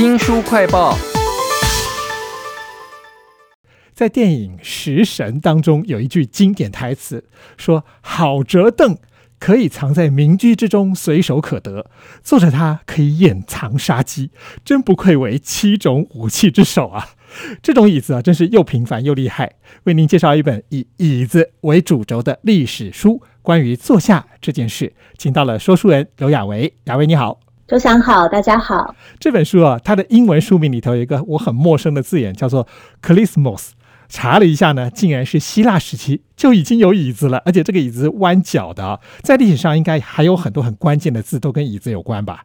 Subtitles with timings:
[0.00, 0.96] 新书快报。
[3.92, 8.96] 在电影《食神》当中有一句经典台词，说“好折凳
[9.38, 11.90] 可以藏在民居之中，随手可得。
[12.22, 14.30] 坐着它可以掩藏杀机，
[14.64, 17.10] 真不愧为七种武器之首啊！”
[17.62, 19.56] 这种椅子啊，真是又平凡又厉害。
[19.84, 26.72] 为您介绍一本以椅子为主轴的历史书，关于坐下这件事，请到了说书人刘雅维。
[26.84, 27.38] 雅维你好，
[27.70, 28.96] 周翔好，大家好。
[29.20, 32.66] 这本书啊，它的英文书名里头有一个我很陌生的字眼，叫做
[33.00, 33.74] c h r i s m o s。
[34.08, 42.42] 查了一下呢，竟然是希腊时期就已经有椅子了，而且这个椅子弯角的，在历史上应该还有很多很关键的字都跟椅子有关吧。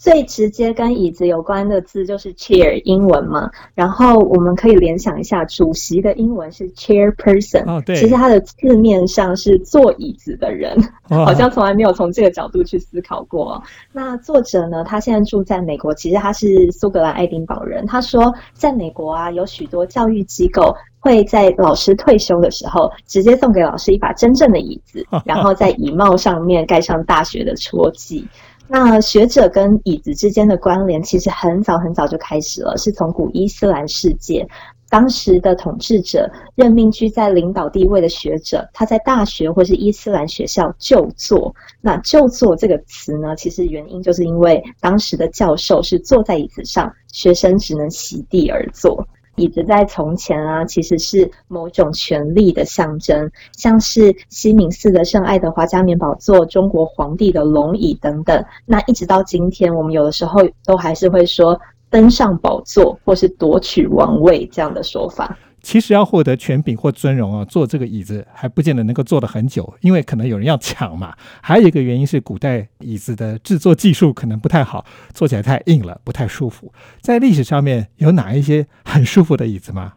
[0.00, 3.50] 最直接跟椅子有关的字就是 chair，英文嘛。
[3.74, 7.64] 然后我们可以联想一下，主席的英文是 chairperson。
[7.66, 7.94] 哦，对。
[7.96, 10.74] 其实它的字面上是坐椅子的人，
[11.06, 13.62] 好像从来没有从这个角度去思考过。
[13.92, 17.84] 那作者呢，他现在住在美国，其实他是苏格兰爱丁堡人。
[17.84, 28.26] 他说，在美国啊，有许多教育机构会在老师退休的时候，直接送给老师一把真正的椅子， 然后在椅帽上面盖上大学的戳记。
[28.72, 34.48] 那学者跟椅子之间的关联，其实很早很早就开始了，是从古伊斯兰世界，
[34.88, 41.52] 当时的统治者任命居在领导地位的学者，他在大学或是伊斯兰学校就坐。
[41.80, 49.04] 那就坐这个词呢，其实原因就是因为当时的教授是坐在椅子上，学生只能席地而坐。
[49.40, 58.44] 椅子在从前啊，其实是某种权力的象征，像是西敏寺的圣爱德华加冕宝座、中国皇帝的龙椅等等。
[58.66, 65.38] 那一直到今天，我们有的时候都还是会说登上宝座或是夺取王位这样的说法。
[65.62, 71.14] 其实要获得权柄或尊荣啊，坐这个椅子还不见得能够坐得很久，因为可能有人要抢嘛。
[71.40, 76.72] 还有一个原因是，古代椅子的制作技术可能不太好，坐起来太硬了，不太舒服。
[77.00, 79.94] 在历史上面有哪一些很舒服的椅子吗？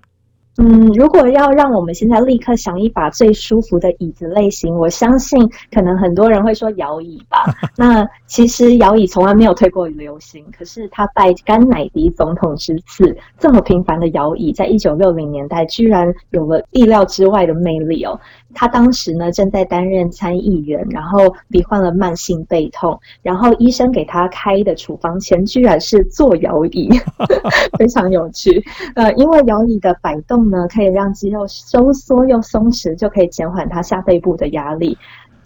[0.58, 7.44] 嗯，如果要让我们现在立刻想一把最舒服的椅子类型， 我相信可能很多人会说摇椅吧。
[7.76, 18.20] 那其实摇椅从来没有退过流行，可是他拜甘乃迪总统之赐，这么平凡的摇椅，在一九六零年代居然有了意料之外的魅力哦。
[18.56, 26.92] 他当时呢正在担任参议员，然后罹患了慢性背痛，然后医生给他开的处方签居然是坐摇椅，
[27.80, 28.64] 非常有趣。
[28.94, 34.98] 呃，因为摇椅的摆动可以让肌肉收缩又松弛，就可以减缓它下背部的压力。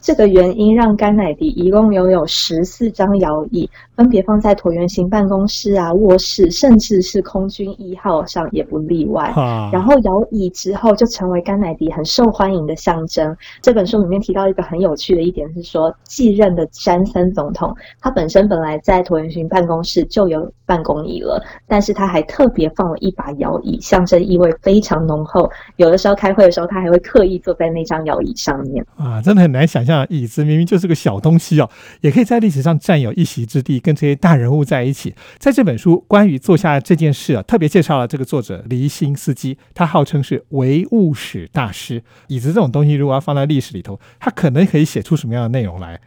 [0.02, 9.26] 这个原因让甘乃迪一共拥有十四张摇椅，分别放在椭圆形办公室啊、卧室，甚至是空军一号上也不例外。
[9.36, 13.36] 啊然后摇椅之后就成为甘乃迪很受欢迎的象征。
[13.62, 25.50] 这本书里面提到一个很有趣的一点是说，继任的詹森总统他本身本来在椭圆形办公室就有办公椅了，但是他还特别放了一把摇椅，象征意味非常浓厚。
[25.76, 28.86] 有的时候开会的时候，他还会刻意坐在那张摇椅上面。
[28.96, 30.06] 啊，真的很难想像。
[30.10, 31.70] 椅子明明就是个小东西哦，
[32.02, 35.16] 也可以在历史上占有一席之地，跟这些大人物在一起。
[35.38, 42.04] 在这本书关于坐下这件事啊，特别介绍了这个作者黎辛斯基，他号称是唯物史大师。
[42.28, 46.00] 椅子这种东西，如果要放在历史里头，他可能可以写出什么样的内容来？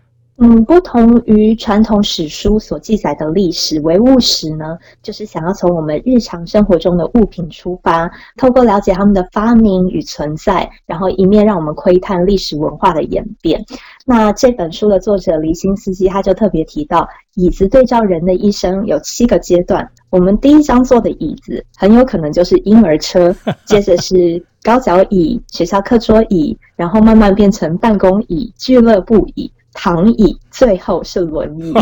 [0.43, 13.62] 嗯，不同于传统史书所记载的历史，唯物史呢，就是想要从我们日常生活中的物品出发，透过了解他们的发明与存在，然后一面让我们窥探历史文化的演变。
[14.06, 19.87] 那这本书的作者黎辛斯基他就特别提到，椅子对照人的一生有七个阶段。
[20.09, 23.37] 我们第一张坐的椅子很有可能就是婴儿车，
[23.67, 29.53] 接着是高脚椅、学校课桌椅，然后慢慢变成办公椅、俱乐部椅。
[29.72, 31.72] 躺椅，最后是轮椅。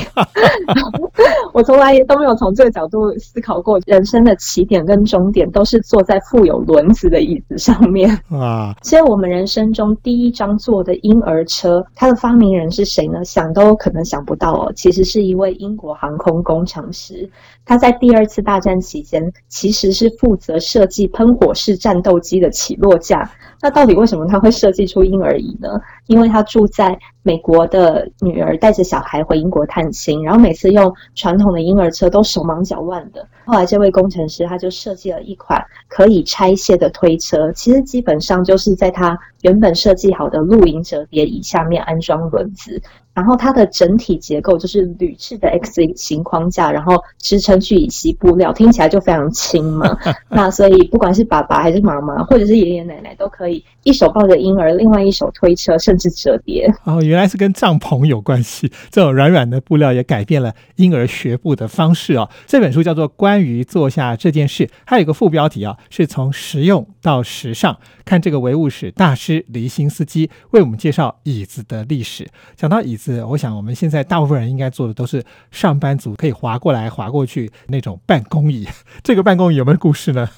[1.53, 8.75] 我从来都没有从这个角度思考过，人生的起点跟终点都是坐在富有轮子的椅子上面啊。
[8.83, 13.25] 所以，我们人生中第一张坐的婴儿车，它的发明人是谁呢？
[13.25, 14.73] 想都可能想不到哦。
[14.77, 17.29] 其实是一位英国航空工程师，
[17.65, 23.31] 他在第二次大战期间，其实是负责设计喷火式战斗机的起落架。
[23.61, 25.69] 那到底为什么他会设计出婴儿椅呢？
[26.07, 33.27] 因为他住在美国的女儿带着小孩回英国探亲，然后每次用传统的婴儿车都手忙脚乱的。
[33.47, 42.83] 后来这位工程师他就设计了一款可以拆卸的推车，其实基本上就是在他原本设计好的露营折叠椅下面安装轮子。
[43.19, 49.99] 然后它的整体结构就是铝制的 X 型框架，然后支撑聚乙烯布料，听起来就非常轻嘛。
[50.31, 56.73] 那所以不管是爸爸还是妈妈，或者是爷爷奶奶，都可以一手抱着婴儿，另外一手推车，甚至折叠。
[56.85, 58.71] 哦，原来是跟帐篷有关系。
[58.89, 62.31] 这种软软的布料也改变了婴儿学步的方式哦。
[62.47, 67.77] 这本书叫做《关于坐下这件事》，还有一个副标题啊，是从实用到时尚。
[68.05, 72.27] 看这个唯物史大师离心斯基为我们介绍椅子的历史。
[72.57, 78.67] 讲到椅子，我想我们现在大部分人应该做的都是上班族可以划过来划过去那种办公椅。
[79.03, 80.29] 这个办公椅有没有故事呢？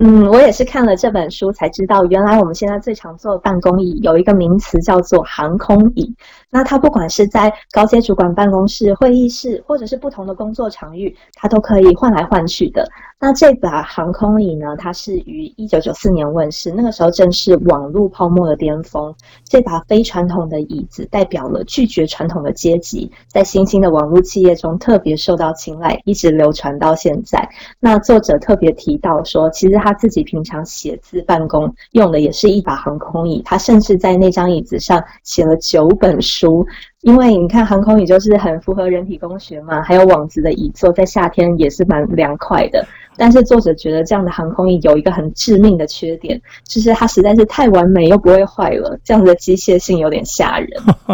[0.00, 6.14] 嗯，我也是看了这本书才知道，原来我们现在最常坐的办公椅有一个名词叫做航空椅。
[6.50, 12.88] 那它不管是在高阶主管办公室、会议室，或者是不同的工作场域，它都可以换来换去的。
[13.20, 19.12] 那这把航空椅呢，它是于一九九四年问世，那个时候正是网络泡沫的巅峰。
[19.44, 27.46] 这把非传统的椅子代表了拒绝传统的阶级，在新兴的网络企业中特别受到青睐，一直流传到现在。
[27.80, 36.37] 那作者特别提到说，其实他自己平常写字办公用的也是一把航空椅，他甚至在那张椅子上写了九本书。
[36.38, 36.66] 书
[37.02, 42.86] 因为你看航空椅就是很符合人体工学嘛，还有网子的椅座，在夏天也是蛮凉快的。
[43.20, 50.70] 但是作者觉得这样的航空椅有一个很致命的缺点，就是它实在是太完美又不会坏了，这样的机械性有点吓人。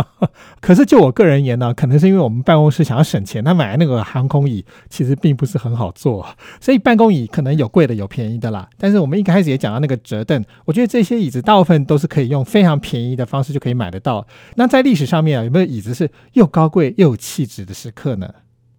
[0.60, 6.26] 可是就我个人而言呢，可能是因为我们办公室想要省钱，他买那个航空椅其实并不是很好坐，
[6.60, 8.68] 所以办公椅可能有贵的有便宜的啦。
[8.78, 14.26] 但是我们一开始也讲到那个折凳，我觉得这些椅子大部分都是可以用非常便宜的方式就可以买得到。
[14.56, 18.32] 那在历史上面啊，有没有椅子是又高贵又有气质的时刻呢？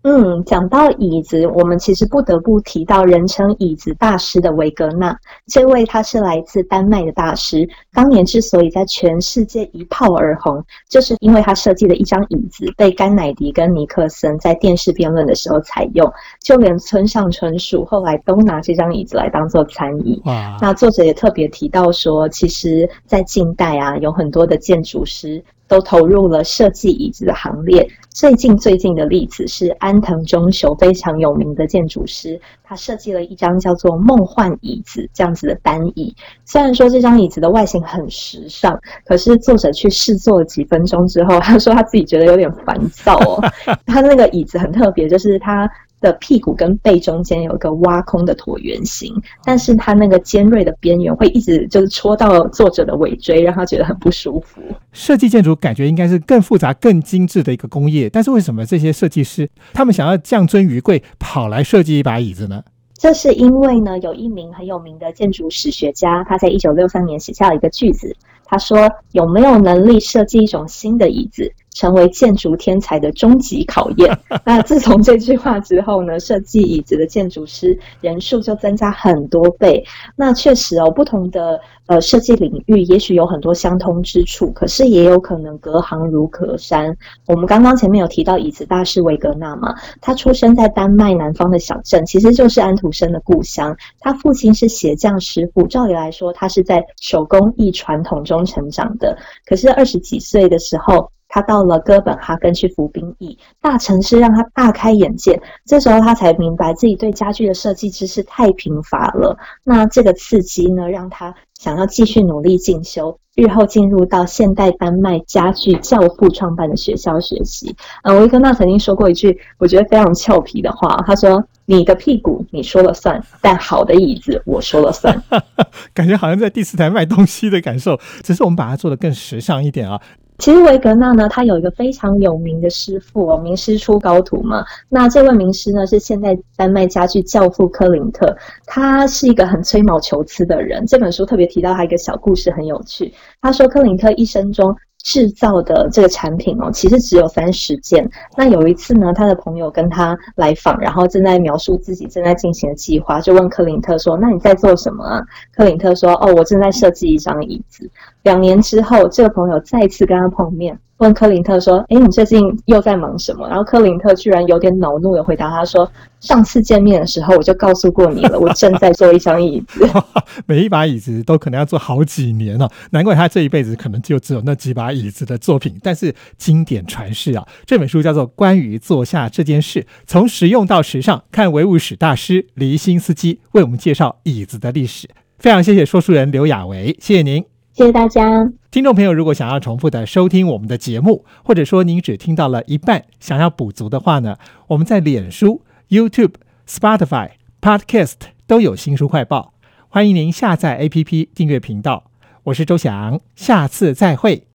[0.07, 5.17] 嗯，讲到椅子，我们其实不得不提到人称椅子大师的维格纳。
[5.47, 16.07] 这位他是来自丹麦的大师，当年之所以在全世界一炮而红，就是因为他设计的一张椅子被甘乃迪跟尼克森在电视辩论的时候采用，
[16.39, 20.21] 就连村上春树后来都拿这张椅子来当做餐椅。
[20.61, 25.43] 那作者也特别提到说，其实，在近代啊，有很多的建筑师。
[25.67, 27.89] 都投入了设计椅子的行列。
[28.15, 36.15] 最近最近的例子是安藤忠雄，非常有名的建筑师，他设计了一张叫做“梦幻椅子”这样子的单椅。
[36.45, 43.43] 虽然说这张椅子的外形很时尚，可是作者去试坐了几分钟之后，他说他自己觉得有点烦躁哦。
[43.85, 45.69] 他那个椅子很特别，就是他。
[46.05, 49.11] 的屁股跟背中间有一个挖空的椭圆形，
[49.43, 54.61] 但是它那个尖锐的边缘会一直就是戳到作者的尾椎，让他觉得很不舒服。
[54.91, 62.63] 设计建筑感觉应该是更复杂、更精致的一个工业，但是为什么这些设计师他们想要降尊于贵，跑来设计一把椅子呢？
[62.93, 68.15] 这是因为呢，有一名很有名的建筑史学家，他在一九六三年写下了一个句子，
[68.45, 74.17] 他说：“有没有能力设计一种新的椅子？”成为建筑天才的终极考验。
[74.43, 79.85] 那自从这句话之后呢，设计椅子的建筑师人数就增加很多倍。
[80.15, 86.95] 那确实哦，不同的呃设计领域也许有很多相通之处，可是也有可能隔行如隔山。
[87.27, 93.75] 我们刚刚前面有提到椅子大师维格纳嘛，他出生在丹麦南方的小镇，其实就是安徒生的故乡。
[93.99, 99.17] 他父亲是鞋匠师傅，照理来说他是在手工艺传统中成长的。
[99.45, 101.11] 可是二十几岁的时候。
[101.35, 105.41] 他到了哥本哈根去服兵役，大城市让他大开眼界。
[105.65, 109.37] 这时候他才明白自己对家具的设计知识太贫乏了。
[109.61, 117.75] 那这个刺激呢，让他想要继续努力进修，日后进入到现代丹麦家具教父创办的学校学习。
[118.03, 125.21] 呃，维克纳曾经说过一句我觉得非常俏皮的话，他说：“你的屁股你说了算，但好的椅子我说了算。
[125.93, 129.99] ”感觉好像在第四台卖东西的感受，只是我们把它做的更时尚一点啊。
[130.37, 134.65] 其实维格纳呢，他有一个非常有名的师傅哦，名师出高徒嘛。
[134.89, 140.85] 那这位名师呢，是现在丹麦家具教父科林特，他是一个很吹毛求疵的人。
[140.85, 143.13] 这本书特别提到他一个小故事，很有趣。
[143.41, 144.75] 他说，科林特一生中。
[145.05, 148.09] 制造的这个产品哦，其实只有三十件。
[148.35, 155.21] 那有一次呢，他的朋友跟他来访，然后正在描述自己正在进行的计划，就问克林特说：“那你在做什么啊？”
[155.55, 157.87] 克林特说：“哦，我正在设计一张椅子。”
[158.23, 160.79] 两年之后，这个朋友再次跟他碰面。
[160.97, 169.85] 问克林特说：“哎，你最近又在忙什么？”然后克林特居然有点恼怒的回答他说：“上次见面的时候我就告诉过你了， 我正在做一张椅子。
[170.47, 175.77] 每一把椅子都可能要做好几年哦，难怪他这一辈子可能就只有那几把椅子的作品。
[175.83, 185.09] 但是经典传世啊，这本书叫做《关于坐下这件事》，从实用到时尚，看唯物史大师黎辛斯基为我们介绍椅子的历史。
[185.39, 187.54] 非常谢谢说书人刘雅维，谢谢您。
[187.75, 188.49] 谢谢大家。
[188.71, 198.13] 听众朋友，如果想要重复的收听我们的节目，或者说您只听到了一半，想要补足的话呢，我们在脸书、YouTube、Spotify、Podcast
[198.47, 199.55] 都有新书快报，
[199.89, 202.05] 欢迎您下载 APP 订阅频道。
[202.43, 204.47] 我是周翔，下次再会。